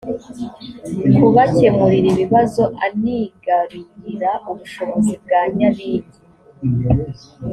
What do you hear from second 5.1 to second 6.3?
bwa nyabingi